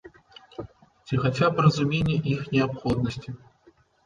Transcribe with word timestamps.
Ці 1.05 1.19
хаця 1.23 1.49
б 1.57 1.65
разуменне 1.67 2.17
іх 2.33 2.41
неабходнасці? 2.55 3.29